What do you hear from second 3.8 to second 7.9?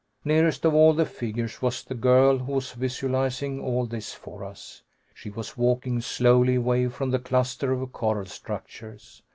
this for us. She was walking slowly away from the cluster